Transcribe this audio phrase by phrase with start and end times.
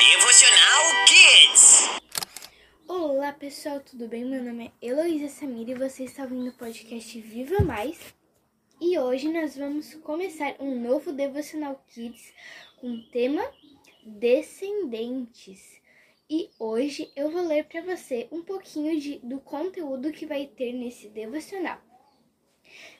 [0.00, 1.88] Devocional Kids.
[2.88, 4.24] Olá pessoal, tudo bem?
[4.24, 8.12] Meu nome é Heloísa Samira e você está ouvindo o podcast Viva Mais.
[8.80, 12.32] E hoje nós vamos começar um novo Devocional Kids
[12.80, 13.48] com o tema
[14.04, 15.80] Descendentes.
[16.28, 20.72] E hoje eu vou ler para você um pouquinho de, do conteúdo que vai ter
[20.72, 21.80] nesse devocional.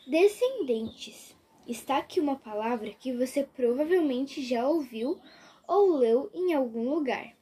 [0.06, 1.35] Descendentes.
[1.66, 5.18] Está aqui uma palavra que você provavelmente já ouviu
[5.66, 7.36] ou leu em algum lugar.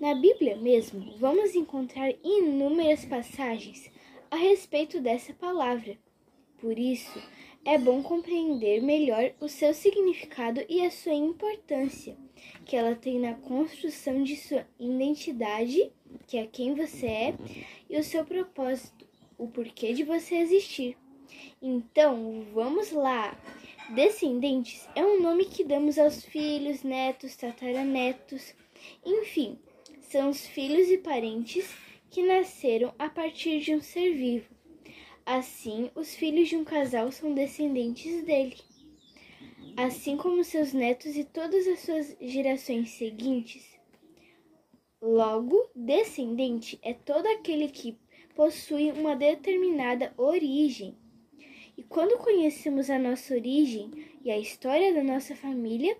[0.00, 3.88] Na Bíblia mesmo, vamos encontrar inúmeras passagens
[4.28, 5.96] a respeito dessa palavra.
[6.58, 7.22] Por isso,
[7.64, 12.16] é bom compreender melhor o seu significado e a sua importância
[12.66, 15.92] que ela tem na construção de sua identidade,
[16.26, 17.34] que é quem você é,
[17.88, 19.06] e o seu propósito,
[19.38, 20.96] o porquê de você existir.
[21.60, 23.36] Então, vamos lá!
[23.90, 28.54] Descendentes é um nome que damos aos filhos, netos, tataranetos,
[29.04, 29.58] enfim,
[30.00, 31.74] são os filhos e parentes
[32.10, 34.48] que nasceram a partir de um ser vivo.
[35.26, 38.56] Assim, os filhos de um casal são descendentes dele.
[39.76, 43.66] Assim como seus netos e todas as suas gerações seguintes.
[45.00, 47.98] Logo, descendente é todo aquele que
[48.34, 50.96] possui uma determinada origem
[51.94, 53.88] quando conhecemos a nossa origem
[54.24, 55.96] e a história da nossa família,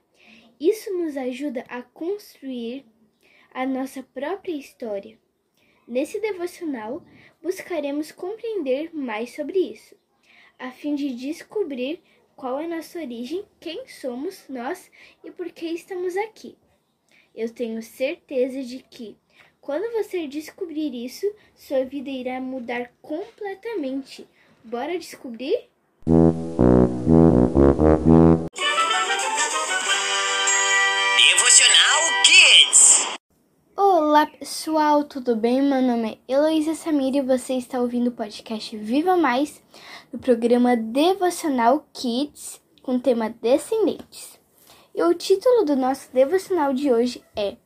[0.59, 2.85] isso nos ajuda a construir
[3.53, 5.17] a nossa própria história.
[5.87, 7.01] Nesse devocional,
[7.41, 9.95] buscaremos compreender mais sobre isso,
[10.59, 12.03] a fim de descobrir
[12.35, 14.91] qual é nossa origem, quem somos nós
[15.23, 16.59] e por que estamos aqui.
[17.33, 19.17] Eu tenho certeza de que,
[19.61, 24.27] quando você descobrir isso, sua vida irá mudar completamente
[24.67, 25.69] Bora descobrir?
[33.77, 35.61] Olá pessoal, tudo bem?
[35.61, 39.61] Meu nome é Heloísa Samir e você está ouvindo o podcast Viva Mais
[40.13, 44.39] do programa Devocional Kids com o tema Descendentes.
[44.95, 47.57] E o título do nosso devocional de hoje é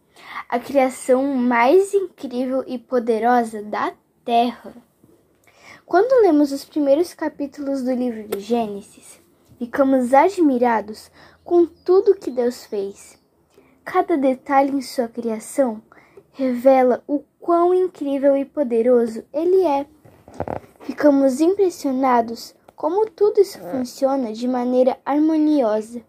[0.49, 3.93] A Criação Mais Incrível e Poderosa da
[4.25, 4.75] Terra.
[5.84, 9.21] Quando lemos os primeiros capítulos do livro de Gênesis,
[9.59, 11.10] ficamos admirados
[11.44, 13.19] com tudo que Deus fez.
[13.84, 15.83] Cada detalhe em sua criação
[16.38, 19.84] revela o quão incrível e poderoso Ele é.
[20.82, 26.00] Ficamos impressionados como tudo isso funciona de maneira harmoniosa,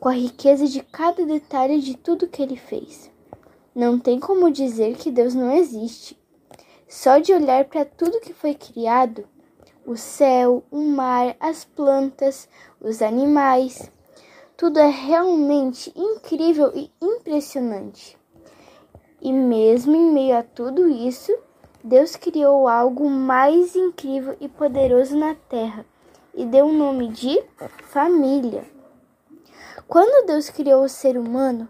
[0.00, 3.12] com a riqueza de cada detalhe de tudo que Ele fez.
[3.72, 6.18] Não tem como dizer que Deus não existe.
[6.88, 9.24] Só de olhar para tudo que foi criado
[9.86, 12.48] o céu, o mar, as plantas,
[12.80, 13.88] os animais
[14.58, 18.17] tudo é realmente incrível e impressionante.
[19.20, 21.36] E mesmo em meio a tudo isso,
[21.82, 25.84] Deus criou algo mais incrível e poderoso na terra
[26.34, 27.42] e deu o nome de
[27.82, 28.64] família.
[29.88, 31.68] Quando Deus criou o ser humano,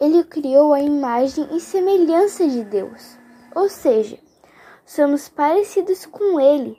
[0.00, 3.16] ele criou a imagem e semelhança de Deus,
[3.54, 4.18] ou seja,
[4.86, 6.76] somos parecidos com Ele,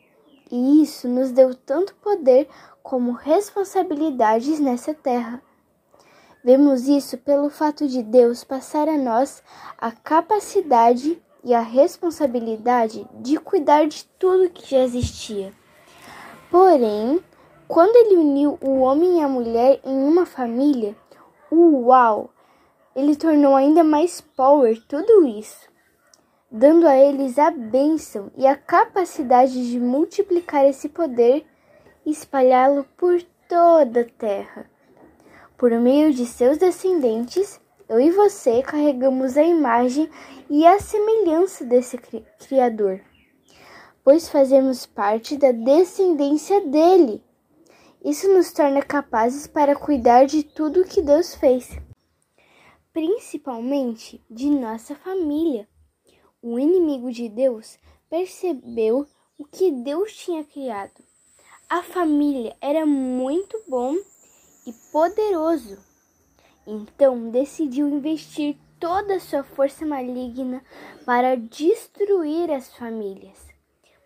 [0.52, 2.50] e isso nos deu tanto poder
[2.82, 5.42] como responsabilidades nessa terra.
[6.44, 9.44] Vemos isso pelo fato de Deus passar a nós
[9.78, 15.54] a capacidade e a responsabilidade de cuidar de tudo que já existia.
[16.50, 17.20] Porém,
[17.68, 20.96] quando ele uniu o homem e a mulher em uma família,
[21.52, 22.30] uau!
[22.96, 25.70] Ele tornou ainda mais power tudo isso
[26.52, 31.46] dando a eles a bênção e a capacidade de multiplicar esse poder
[32.06, 34.69] e espalhá-lo por toda a terra.
[35.60, 40.10] Por meio de seus descendentes, eu e você carregamos a imagem
[40.50, 42.00] e a semelhança desse
[42.40, 43.02] Criador,
[44.04, 47.24] pois fazemos parte da descendência dele.
[48.04, 51.78] Isso nos torna capazes para cuidar de tudo que Deus fez,
[52.92, 55.68] principalmente de nossa família
[56.42, 57.78] o inimigo de Deus
[58.10, 59.06] percebeu
[59.38, 61.04] o que Deus tinha criado.
[61.68, 63.96] A família era muito bom
[64.70, 65.78] e poderoso.
[66.66, 70.64] Então decidiu investir toda a sua força maligna
[71.06, 73.50] para destruir as famílias.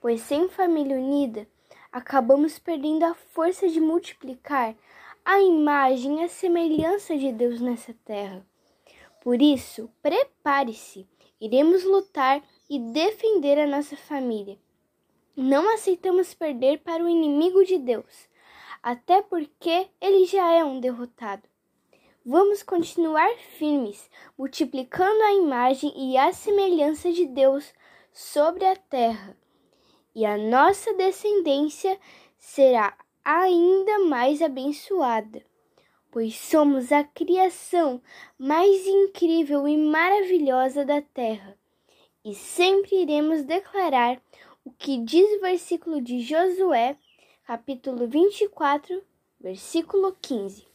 [0.01, 1.48] Pois sem família unida,
[1.92, 4.75] acabamos perdendo a força de multiplicar
[5.24, 8.45] a imagem e a semelhança de Deus nessa terra.
[9.21, 11.07] Por isso, prepare-se
[11.44, 14.57] Iremos lutar e defender a nossa família.
[15.36, 18.30] Não aceitamos perder para o inimigo de Deus,
[18.84, 21.44] até porque ele já é um derrotado.
[22.26, 27.74] Vamos continuar firmes, multiplicando a imagem e a semelhança de Deus
[28.12, 29.38] sobre a terra.
[30.14, 31.98] E a nossa descendência
[32.38, 35.44] será ainda mais abençoada,
[36.12, 38.02] pois somos a criação
[38.38, 41.58] mais incrível e maravilhosa da terra.
[42.24, 44.22] E sempre iremos declarar
[44.64, 46.98] o que diz o versículo de Josué,
[47.45, 49.04] capítulo 24,
[49.40, 50.66] versículo 15.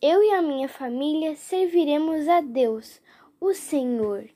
[0.00, 3.00] Eu e a minha família serviremos a Deus,
[3.40, 4.28] o Senhor.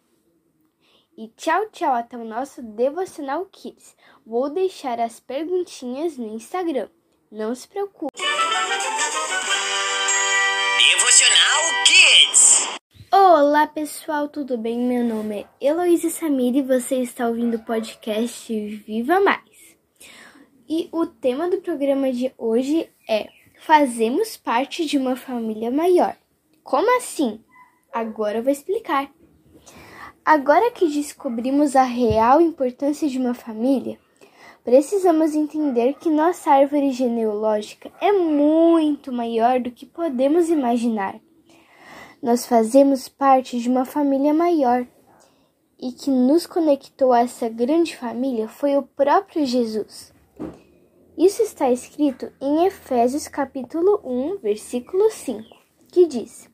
[1.16, 3.96] E tchau, tchau, até o nosso Devocional Kids.
[4.26, 6.88] Vou deixar as perguntinhas no Instagram.
[7.30, 8.20] Não se preocupe.
[10.78, 12.68] Devocional Kids.
[13.12, 14.78] Olá pessoal, tudo bem?
[14.78, 18.52] Meu nome é Heloísa Samir e você está ouvindo o podcast
[18.86, 19.49] Viva Mais.
[20.72, 23.28] E o tema do programa de hoje é
[23.58, 26.16] Fazemos parte de uma família maior.
[26.62, 27.40] Como assim?
[27.92, 29.10] Agora eu vou explicar.
[30.24, 33.98] Agora que descobrimos a real importância de uma família,
[34.62, 41.18] precisamos entender que nossa árvore genealógica é muito maior do que podemos imaginar.
[42.22, 44.86] Nós fazemos parte de uma família maior
[45.80, 50.12] e que nos conectou a essa grande família foi o próprio Jesus.
[51.20, 55.54] Isso está escrito em Efésios capítulo 1, versículo 5,
[55.92, 56.48] que diz: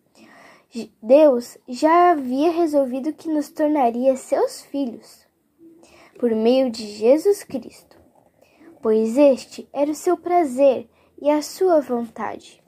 [1.00, 5.24] Deus já havia resolvido que nos tornaria seus filhos
[6.18, 7.96] por meio de Jesus Cristo,
[8.82, 10.90] pois este era o seu prazer
[11.22, 12.60] e a sua vontade.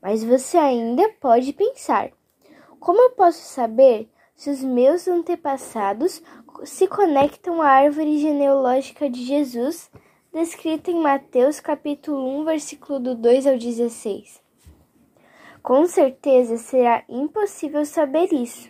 [0.00, 2.12] Mas você ainda pode pensar:
[2.80, 6.22] como eu posso saber se os meus antepassados
[6.64, 9.90] se conectam à árvore genealógica de Jesus
[10.34, 14.42] descrita em Mateus capítulo 1, versículo do 2 ao 16.
[15.62, 18.68] Com certeza será impossível saber isso,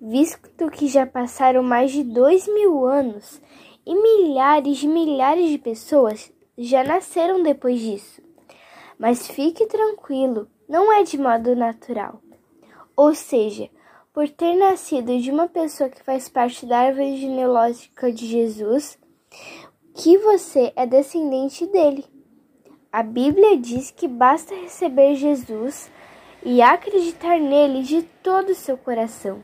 [0.00, 3.40] visto que já passaram mais de dois mil anos
[3.86, 8.20] e milhares de milhares de pessoas já nasceram depois disso.
[8.98, 12.20] Mas fique tranquilo, não é de modo natural.
[12.96, 13.70] Ou seja,
[14.12, 18.98] por ter nascido de uma pessoa que faz parte da árvore genealógica de Jesus,
[20.02, 22.06] que você é descendente dele.
[22.90, 25.90] A Bíblia diz que basta receber Jesus
[26.42, 29.42] e acreditar nele de todo o seu coração.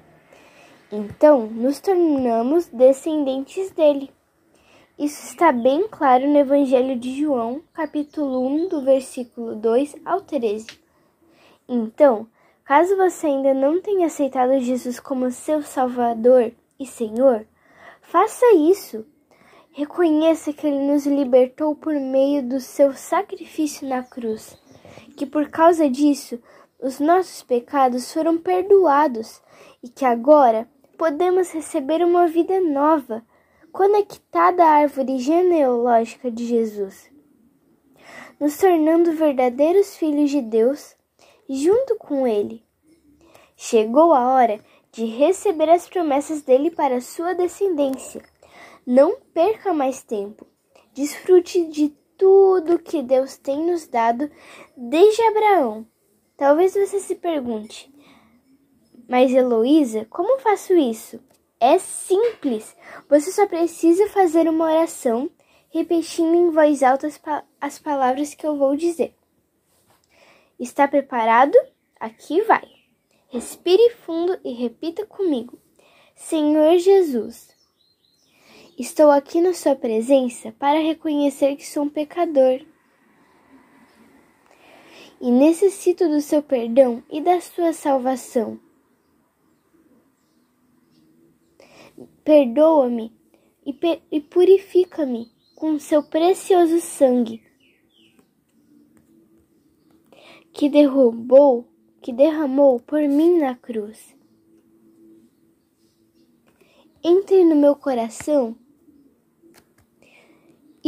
[0.90, 4.10] Então, nos tornamos descendentes dele.
[4.98, 10.68] Isso está bem claro no Evangelho de João, capítulo 1, do versículo 2 ao 13.
[11.68, 12.26] Então,
[12.64, 16.50] caso você ainda não tenha aceitado Jesus como seu Salvador
[16.80, 17.46] e Senhor,
[18.00, 19.04] faça isso
[19.78, 24.56] Reconheça que Ele nos libertou por meio do seu sacrifício na cruz,
[25.18, 26.42] que por causa disso
[26.82, 29.42] os nossos pecados foram perdoados
[29.82, 33.22] e que agora podemos receber uma vida nova,
[33.70, 37.10] conectada à árvore genealógica de Jesus,
[38.40, 40.96] nos tornando verdadeiros filhos de Deus
[41.50, 42.64] junto com Ele.
[43.54, 44.58] Chegou a hora
[44.90, 48.22] de receber as promessas dele para sua descendência
[48.86, 50.46] não perca mais tempo.
[50.92, 54.30] Desfrute de tudo que Deus tem nos dado
[54.76, 55.86] desde Abraão.
[56.36, 57.92] Talvez você se pergunte,
[59.08, 61.20] mas Heloísa, como faço isso?
[61.58, 62.76] É simples.
[63.08, 65.30] Você só precisa fazer uma oração
[65.70, 69.14] repetindo em voz alta as, pa as palavras que eu vou dizer.
[70.58, 71.56] Está preparado?
[72.00, 72.66] Aqui vai.
[73.28, 75.58] Respire fundo e repita comigo.
[76.14, 77.48] Senhor Jesus,
[78.78, 82.60] Estou aqui na Sua presença para reconhecer que sou um pecador
[85.18, 88.60] e necessito do Seu perdão e da Sua salvação.
[92.22, 93.16] Perdoa-me
[93.64, 93.74] e,
[94.12, 97.42] e purifica-me com Seu precioso sangue
[100.52, 101.66] que derrubou,
[102.02, 104.14] que derramou por mim na cruz.
[107.02, 108.54] Entre no meu coração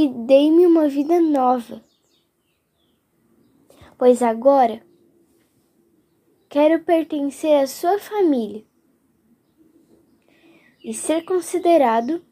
[0.00, 1.83] e dei-me uma vida nova.
[3.99, 4.81] Pois agora
[6.49, 8.64] quero pertencer à sua família
[10.85, 12.25] e ser considerado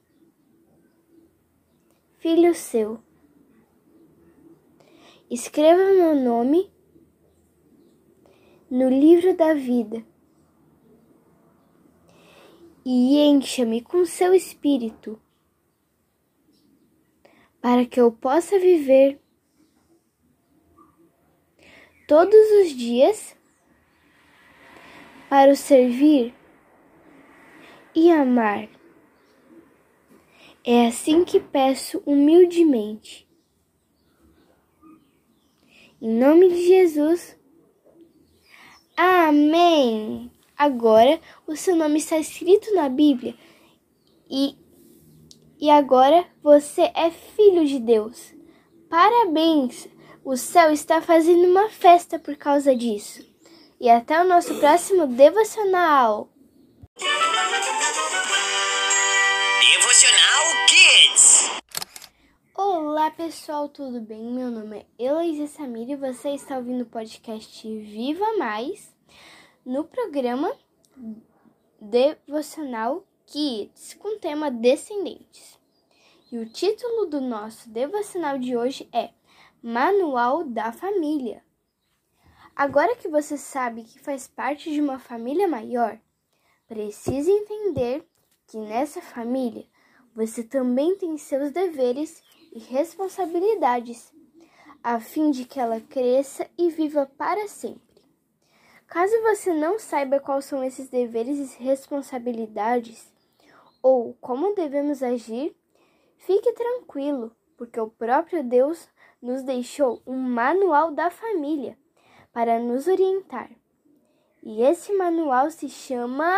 [2.18, 3.00] filho seu.
[5.28, 6.72] Escreva meu nome
[8.70, 10.06] no livro da vida
[12.84, 15.20] e encha-me com seu espírito
[17.66, 19.20] para que eu possa viver
[22.06, 23.36] todos os dias
[25.28, 26.32] para o servir
[27.92, 28.68] e amar.
[30.62, 33.28] É assim que peço humildemente.
[36.00, 37.36] Em nome de Jesus.
[38.96, 40.30] Amém.
[40.56, 43.34] Agora o seu nome está escrito na Bíblia
[44.30, 44.56] e,
[45.58, 48.34] e agora você é filho de Deus.
[48.88, 49.88] Parabéns!
[50.24, 53.24] O céu está fazendo uma festa por causa disso.
[53.80, 56.28] E até o nosso próximo devocional.
[59.60, 61.50] Devocional Kids.
[62.54, 64.32] Olá pessoal, tudo bem?
[64.32, 68.92] Meu nome é Heloísa Samir e você está ouvindo o podcast Viva Mais
[69.64, 70.52] no programa
[71.80, 75.58] Devocional Kids com tema Descendentes.
[76.30, 79.10] E o título do nosso devocional de hoje é
[79.60, 81.42] Manual da Família.
[82.54, 85.98] Agora que você sabe que faz parte de uma família maior,
[86.68, 88.06] precisa entender
[88.46, 89.66] que nessa família
[90.14, 94.14] você também tem seus deveres e responsabilidades,
[94.84, 97.82] a fim de que ela cresça e viva para sempre.
[98.86, 103.15] Caso você não saiba quais são esses deveres e responsabilidades,
[103.86, 105.56] ou como devemos agir,
[106.16, 108.88] fique tranquilo, porque o próprio Deus
[109.22, 111.78] nos deixou um manual da família
[112.32, 113.48] para nos orientar.
[114.42, 116.34] E esse manual se chama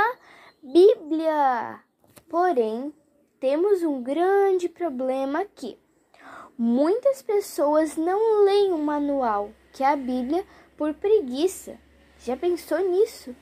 [0.63, 1.83] Bíblia.
[2.29, 2.93] Porém,
[3.41, 5.79] temos um grande problema aqui.
[6.57, 10.45] Muitas pessoas não leem o manual, que é a Bíblia,
[10.77, 11.79] por preguiça.
[12.19, 13.35] Já pensou nisso?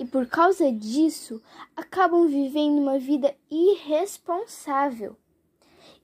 [0.00, 1.42] E por causa disso,
[1.76, 5.14] acabam vivendo uma vida irresponsável.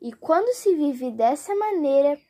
[0.03, 2.21] E quando se vive dessa maneira,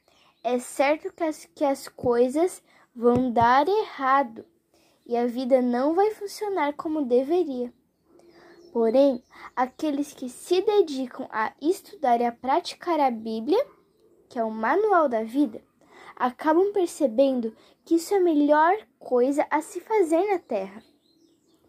[0.44, 2.62] é certo que as, que as coisas
[2.94, 4.44] vão dar errado
[5.04, 7.74] e a vida não vai funcionar como deveria.
[8.72, 9.20] Porém,
[9.56, 13.66] aqueles que se dedicam a estudar e a praticar a Bíblia,
[14.28, 15.60] que é o manual da vida,
[16.14, 17.52] acabam percebendo
[17.84, 20.80] que isso é a melhor coisa a se fazer na Terra.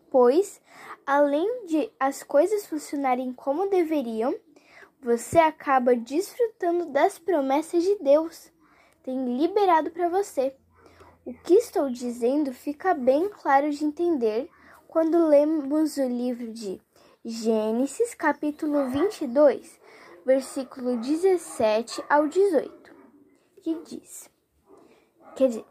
[0.09, 0.61] Pois,
[1.05, 4.33] além de as coisas funcionarem como deveriam,
[5.01, 8.51] você acaba desfrutando das promessas de Deus
[9.07, 10.53] tem liberado para você.
[11.25, 14.49] O que estou dizendo fica bem claro de entender
[14.85, 16.81] quando lemos o livro de
[17.23, 19.79] Gênesis, capítulo 22,
[20.25, 22.93] versículo 17 ao 18,
[23.63, 24.29] que diz:
[25.37, 25.65] Quer dizer,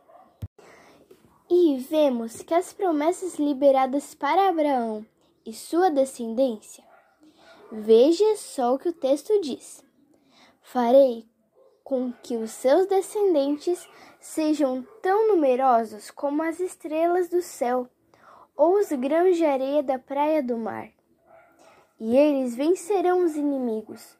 [1.48, 5.06] e vemos que as promessas liberadas para Abraão
[5.44, 6.82] e sua descendência,
[7.70, 9.84] veja só o que o texto diz:
[10.60, 11.24] Farei
[11.84, 13.88] com que os seus descendentes
[14.18, 17.88] sejam tão numerosos como as estrelas do céu
[18.56, 20.90] ou os grãos de areia da praia do mar.
[22.00, 24.18] E eles vencerão os inimigos.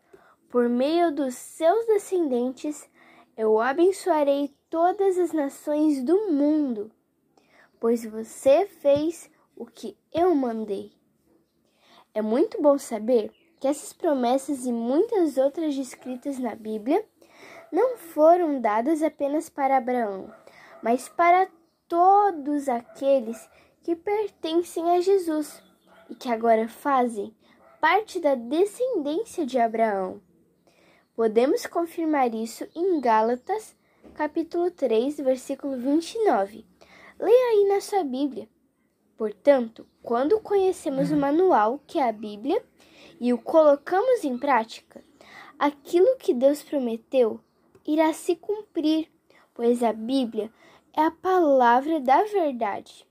[0.49, 2.89] Por meio dos seus descendentes,
[3.37, 6.91] eu abençoarei todas as nações do mundo,
[7.81, 10.93] pois você fez o que eu mandei.
[12.15, 13.31] É muito bom saber
[13.61, 17.05] que essas promessas e muitas outras descritas na Bíblia
[17.73, 20.33] não foram dadas apenas para Abraão,
[20.83, 21.49] mas para
[21.89, 23.49] todos aqueles
[23.83, 25.63] que pertencem a Jesus
[26.09, 27.35] e que agora fazem
[27.81, 30.21] parte da descendência de Abraão.
[31.15, 33.75] Podemos confirmar isso em Gálatas,
[34.15, 36.76] capítulo 3, versículo 29.
[37.19, 38.47] Leia aí na sua Bíblia.
[39.17, 42.63] Portanto, quando conhecemos o manual, que é a Bíblia,
[43.19, 45.03] e o colocamos em prática,
[45.59, 47.41] aquilo que Deus prometeu
[47.87, 49.11] irá se cumprir,
[49.55, 50.53] pois a Bíblia
[50.95, 53.07] é a palavra da verdade.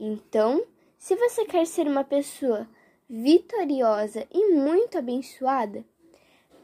[0.00, 0.64] Então,
[0.96, 2.66] se você quer ser uma pessoa
[3.06, 5.84] vitoriosa e muito abençoada,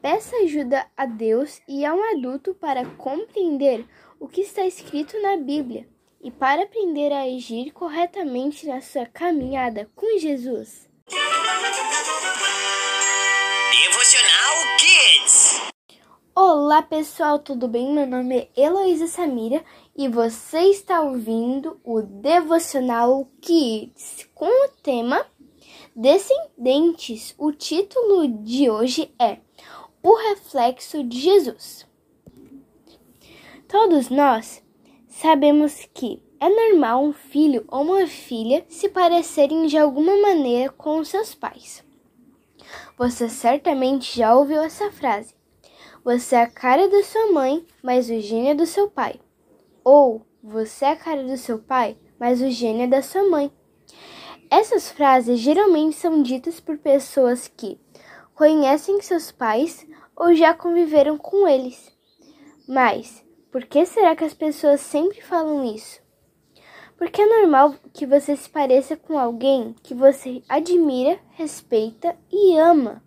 [0.00, 3.86] peça ajuda a Deus e a um adulto para compreender
[4.18, 5.91] o que está escrito na Bíblia
[6.22, 10.88] e para aprender a agir corretamente na sua caminhada com Jesus.
[13.72, 15.60] Devocional Kids.
[16.34, 17.92] Olá pessoal, tudo bem?
[17.92, 19.64] Meu nome é Heloísa Samira
[19.96, 25.26] e você está ouvindo o Devocional Kids com o tema
[25.94, 27.34] Descendentes.
[27.36, 29.38] O título de hoje é
[30.00, 31.84] O Reflexo de Jesus.
[33.66, 34.62] Todos nós
[35.12, 41.04] sabemos que é normal um filho ou uma filha se parecerem de alguma maneira com
[41.04, 41.84] seus pais.
[42.98, 45.34] Você certamente já ouviu essa frase
[46.04, 49.20] você é a cara da sua mãe, mas o gênio é do seu pai.
[49.84, 53.52] Ou você é a cara do seu pai, mas o gênio é da sua mãe.
[54.50, 57.78] Essas frases geralmente são ditas por pessoas que
[58.34, 61.96] conhecem seus pais ou já conviveram com eles.
[62.66, 66.00] Mas por que será que as pessoas sempre falam isso?
[66.96, 73.02] Porque é normal que você se pareça com alguém que você admira, respeita e ama.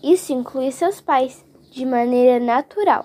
[0.00, 3.04] Isso inclui seus pais, de maneira natural,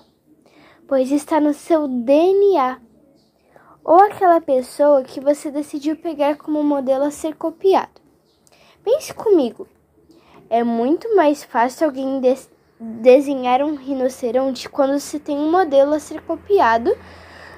[0.86, 2.80] pois está no seu DNA.
[3.82, 8.00] Ou aquela pessoa que você decidiu pegar como modelo a ser copiado.
[8.84, 9.66] Pense comigo.
[10.48, 12.20] É muito mais fácil alguém
[13.00, 16.96] desenhar um rinoceronte quando se tem um modelo a ser copiado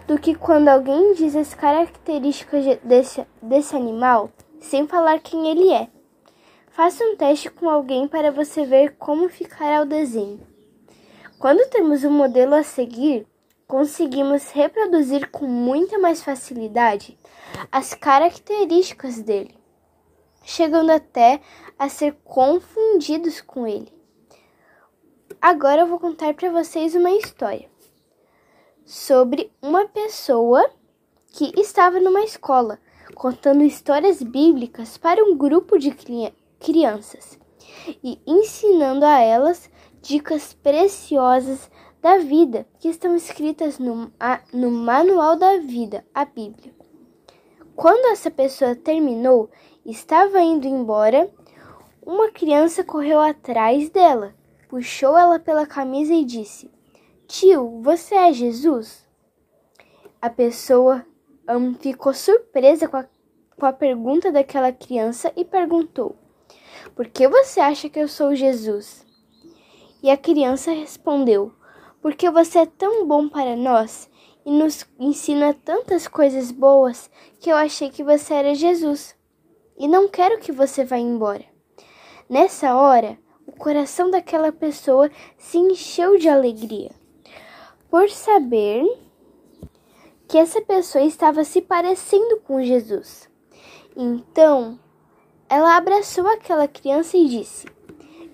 [0.06, 4.30] do que quando alguém diz as características desse, desse animal
[4.60, 5.88] sem falar quem ele é.
[6.68, 10.40] Faça um teste com alguém para você ver como ficará o desenho.
[11.38, 13.26] Quando temos um modelo a seguir,
[13.66, 17.18] conseguimos reproduzir com muita mais facilidade
[17.72, 19.54] as características dele,
[20.44, 21.40] chegando até
[21.78, 23.95] a ser confundidos com ele.
[25.40, 27.68] Agora eu vou contar para vocês uma história
[28.84, 30.68] sobre uma pessoa
[31.28, 32.78] que estava numa escola
[33.14, 35.94] contando histórias bíblicas para um grupo de
[36.58, 37.38] crianças
[38.02, 44.10] e ensinando a elas dicas preciosas da vida que estão escritas no,
[44.52, 46.74] no Manual da Vida, a Bíblia.
[47.74, 49.50] Quando essa pessoa terminou,
[49.84, 51.30] estava indo embora,
[52.04, 54.34] uma criança correu atrás dela
[54.76, 56.70] puxou ela pela camisa e disse:
[57.26, 59.08] Tio, você é Jesus?
[60.20, 61.02] A pessoa
[61.48, 63.06] um, ficou surpresa com a,
[63.58, 66.14] com a pergunta daquela criança e perguntou:
[66.94, 69.06] Por que você acha que eu sou Jesus?
[70.02, 71.54] E a criança respondeu:
[72.02, 74.10] Porque você é tão bom para nós
[74.44, 79.16] e nos ensina tantas coisas boas que eu achei que você era Jesus.
[79.78, 81.46] E não quero que você vá embora.
[82.28, 83.18] Nessa hora,
[83.56, 86.90] coração daquela pessoa se encheu de alegria
[87.90, 88.84] por saber
[90.28, 93.28] que essa pessoa estava se parecendo com Jesus.
[93.96, 94.78] Então,
[95.48, 97.66] ela abraçou aquela criança e disse: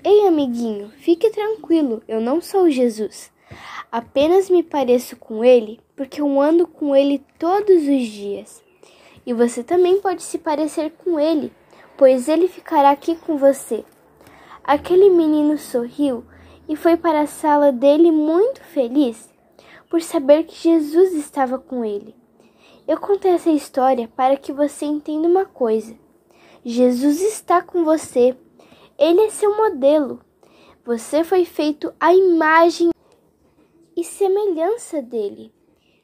[0.03, 3.31] Ei, amiguinho, fique tranquilo, eu não sou Jesus.
[3.91, 8.63] Apenas me pareço com ele porque eu ando com ele todos os dias.
[9.25, 11.53] E você também pode se parecer com ele,
[11.97, 13.85] pois ele ficará aqui com você.
[14.65, 16.25] Aquele menino sorriu
[16.69, 19.29] e foi para a sala dele muito feliz
[19.91, 22.15] por saber que Jesus estava com ele.
[22.87, 25.99] Eu contei essa história para que você entenda uma coisa:
[26.65, 28.37] Jesus está com você.
[28.97, 30.21] Ele é seu modelo.
[30.85, 32.91] Você foi feito à imagem
[33.97, 35.53] e semelhança dele.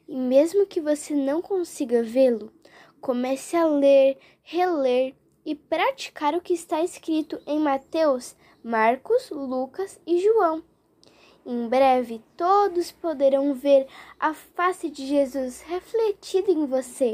[0.08, 2.52] E mesmo que você não consiga vê-lo,
[3.00, 10.20] comece a ler, reler e praticar o que está escrito em Mateus Marcos, Lucas e
[10.20, 10.62] João.
[11.46, 13.86] Em breve, todos poderão ver
[14.20, 17.06] a face de Jesus refletida em você.